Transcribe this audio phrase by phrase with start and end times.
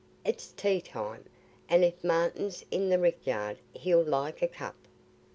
[0.25, 1.25] It's tea time;
[1.69, 4.75] an' if Martin's i' the rick yard, he'll like a cup.